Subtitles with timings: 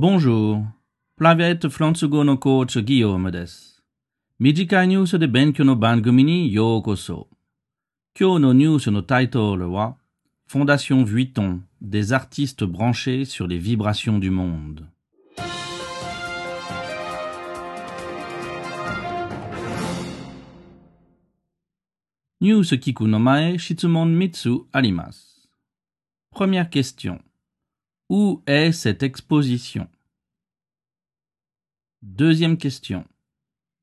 [0.00, 0.64] Bonjour.
[1.18, 3.82] Plavet Flonsugo no coach Guillaume des.
[4.38, 7.28] 短いニュースで勉強の番組にようこそ。
[8.18, 9.98] 今日のニュースのタイトルは
[10.48, 14.86] ben Fondation Vuitton, des artistes branchés sur les vibrations du monde.
[22.40, 25.46] News kiku no mae shitsumon mitsu alimas.
[26.34, 27.20] Première question.
[28.12, 29.88] Où est cette exposition?
[32.02, 33.06] Deuxième question.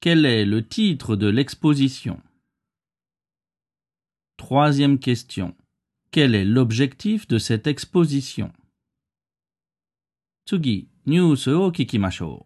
[0.00, 2.20] Quel est le titre de l'exposition?
[4.36, 5.54] Troisième question.
[6.10, 8.52] Quel est l'objectif de cette exposition?
[10.44, 12.42] Tsugi, news e o kikimashou.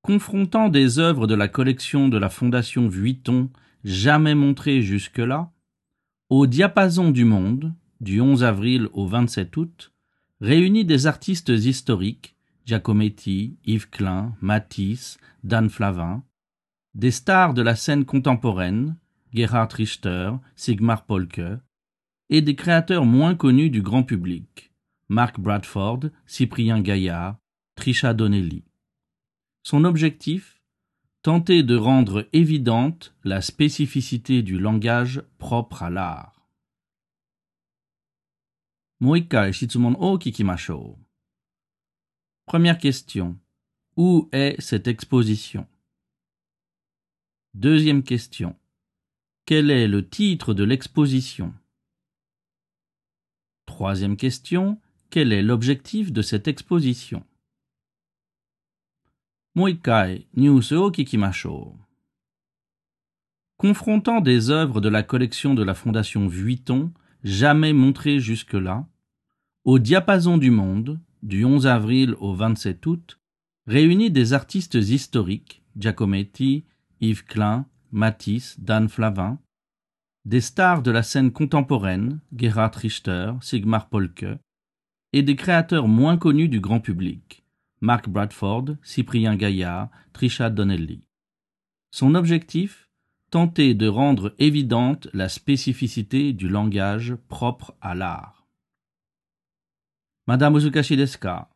[0.00, 3.50] Confrontant des œuvres de la collection de la Fondation Vuitton
[3.84, 5.52] jamais montrées jusque-là,
[6.30, 9.92] au diapason du monde, du 11 avril au 27 août,
[10.40, 16.24] réunit des artistes historiques, Giacometti, Yves Klein, Matisse, Dan Flavin,
[16.94, 18.96] des stars de la scène contemporaine,
[19.32, 21.60] Gerhard Richter, Sigmar Polke,
[22.28, 24.72] et des créateurs moins connus du grand public,
[25.08, 27.36] Mark Bradford, Cyprien Gaillard,
[27.76, 28.64] Trisha Donnelly.
[29.62, 30.60] Son objectif?
[31.22, 36.35] Tenter de rendre évidente la spécificité du langage propre à l'art.
[38.99, 41.05] もう一回質問を聞きましょう。
[42.47, 43.35] Première question.
[43.97, 45.67] Où est cette exposition
[47.53, 48.55] Deuxième question.
[49.45, 51.53] Quel est le titre de l'exposition
[53.65, 54.79] Troisième question.
[55.09, 57.23] Quel est l'objectif de cette exposition
[59.53, 61.81] もう一回ニュースを聞きましょう。
[63.57, 66.93] Confrontant des œuvres de la collection de la Fondation Vuitton
[67.26, 68.86] jamais montrées jusque-là,
[69.64, 73.20] au diapason du monde, du 11 avril au 27 août,
[73.66, 76.64] réunit des artistes historiques, Giacometti,
[77.00, 79.40] Yves Klein, Matisse, Dan Flavin,
[80.24, 84.38] des stars de la scène contemporaine, Gerhard Richter, Sigmar Polke,
[85.12, 87.44] et des créateurs moins connus du grand public,
[87.80, 91.02] Mark Bradford, Cyprien Gaillard, Trisha Donnelly.
[91.90, 92.85] Son objectif?
[93.30, 98.46] Tenter de rendre évidente la spécificité du langage propre à l'art.
[100.28, 101.50] Madame Uzukashi desu ka?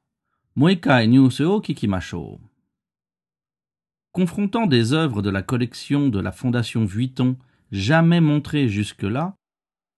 [0.56, 2.40] Moikai news o kikimashou.
[4.10, 7.36] Confrontant des œuvres de la collection de la Fondation Vuitton
[7.70, 9.36] jamais montrées jusque-là,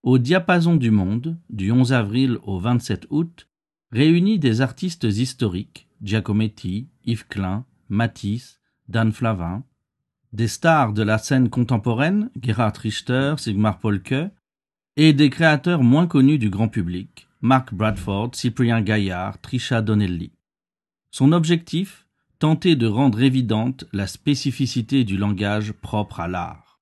[0.03, 3.49] au diapason du monde, du 11 avril au 27 août,
[3.93, 9.65] réunit des artistes historiques, Giacometti, Yves Klein, Matisse, Dan Flavin,
[10.32, 14.31] des stars de la scène contemporaine, Gerhard Richter, Sigmar Polke,
[14.97, 20.32] et des créateurs moins connus du grand public, Mark Bradford, Cyprien Gaillard, Trisha Donnelly.
[21.10, 22.06] Son objectif
[22.43, 26.81] Tenter de rendre évidente la spécificité du langage propre à l'art.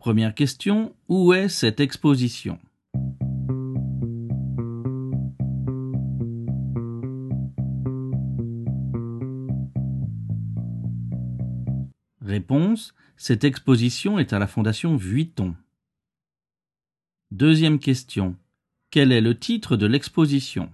[0.00, 2.58] Première question, où est cette exposition?
[12.22, 15.54] Réponse, cette exposition est à la Fondation Vuitton.
[17.30, 18.36] Deuxième question,
[18.90, 20.72] quel est le titre de l'exposition?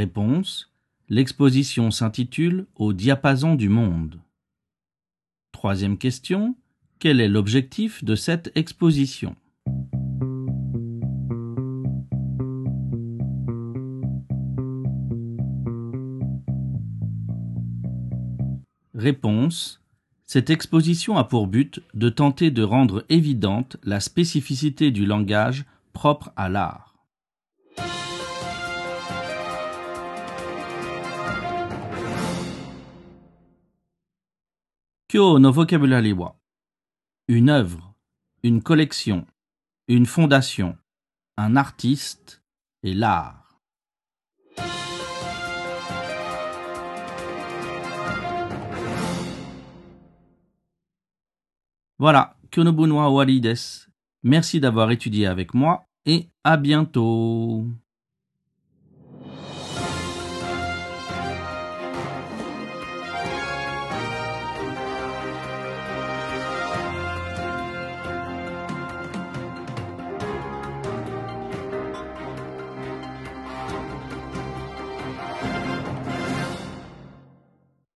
[0.00, 0.72] Réponse.
[1.10, 4.18] L'exposition s'intitule Au diapason du monde.
[5.52, 6.56] Troisième question.
[6.98, 9.36] Quel est l'objectif de cette exposition?
[18.94, 19.82] Réponse.
[20.24, 26.32] Cette exposition a pour but de tenter de rendre évidente la spécificité du langage propre
[26.36, 26.89] à l'art.
[35.10, 36.36] Kyo no vocabulary wa
[37.26, 37.96] une œuvre,
[38.44, 39.26] une collection,
[39.88, 40.78] une fondation,
[41.36, 42.44] un artiste
[42.84, 43.60] et l'art.
[51.98, 53.88] Voilà, Kyonobunwa Wali des.
[54.22, 57.66] Merci d'avoir étudié avec moi et à bientôt.